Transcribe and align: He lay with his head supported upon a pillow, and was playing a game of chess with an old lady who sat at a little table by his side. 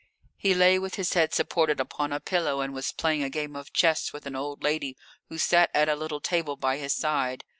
He 0.35 0.55
lay 0.55 0.79
with 0.79 0.95
his 0.95 1.13
head 1.13 1.31
supported 1.31 1.79
upon 1.79 2.11
a 2.11 2.19
pillow, 2.19 2.61
and 2.61 2.73
was 2.73 2.91
playing 2.91 3.21
a 3.21 3.29
game 3.29 3.55
of 3.55 3.71
chess 3.71 4.11
with 4.11 4.25
an 4.25 4.35
old 4.35 4.63
lady 4.63 4.97
who 5.29 5.37
sat 5.37 5.69
at 5.75 5.89
a 5.89 5.95
little 5.95 6.19
table 6.19 6.55
by 6.55 6.77
his 6.77 6.95
side. 6.95 7.43